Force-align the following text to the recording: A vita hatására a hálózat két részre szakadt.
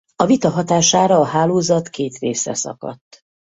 A 0.15 0.25
vita 0.25 0.49
hatására 0.49 1.19
a 1.19 1.25
hálózat 1.25 1.89
két 1.89 2.17
részre 2.17 2.53
szakadt. 2.53 3.21